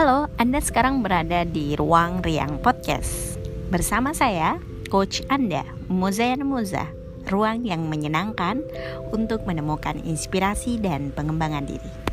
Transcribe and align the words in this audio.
Halo, 0.00 0.32
Anda 0.40 0.64
sekarang 0.64 1.04
berada 1.04 1.44
di 1.44 1.76
Ruang 1.76 2.24
Riang 2.24 2.56
Podcast. 2.64 3.36
Bersama 3.68 4.16
saya, 4.16 4.56
Coach 4.88 5.20
Anda, 5.28 5.60
Muzayan 5.92 6.40
Moza 6.48 6.88
Ruang 7.28 7.68
yang 7.68 7.84
menyenangkan 7.84 8.64
untuk 9.12 9.44
menemukan 9.44 10.00
inspirasi 10.00 10.80
dan 10.80 11.12
pengembangan 11.12 11.68
diri. 11.68 12.09